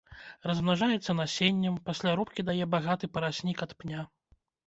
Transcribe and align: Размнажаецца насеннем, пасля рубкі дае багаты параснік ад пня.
Размнажаецца 0.51 1.13
насеннем, 1.19 1.75
пасля 1.91 2.15
рубкі 2.19 2.45
дае 2.49 2.65
багаты 2.73 3.05
параснік 3.17 3.57
ад 3.69 3.79
пня. 3.83 4.01